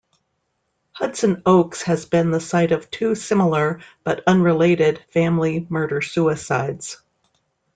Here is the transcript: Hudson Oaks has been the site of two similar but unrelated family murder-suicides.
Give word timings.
Hudson 0.93 1.43
Oaks 1.45 1.83
has 1.83 2.07
been 2.07 2.31
the 2.31 2.39
site 2.39 2.71
of 2.71 2.89
two 2.89 3.13
similar 3.13 3.81
but 4.03 4.23
unrelated 4.25 4.99
family 5.11 5.67
murder-suicides. 5.69 6.97